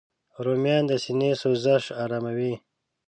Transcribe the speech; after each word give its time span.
رومیان 0.43 0.83
د 0.87 0.91
سینې 1.03 1.31
سوزش 1.41 1.83
آراموي 2.03 2.53